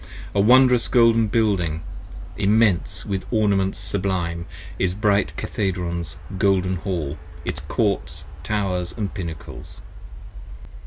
[0.33, 1.83] A wondrous golden Building,
[2.35, 4.47] immense with ornaments sublime
[4.79, 9.79] 25 Is bright Cathedron's golden Hall, its Courts, Towers & Pinnacles.